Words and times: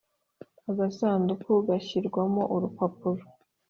agasanduku 0.69 1.51
gashyirwamo 1.67 2.41
urupapuro 2.55 3.23